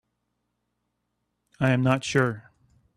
I 1.59 1.69
am 1.73 1.83
not 1.83 2.03
sure. 2.03 2.49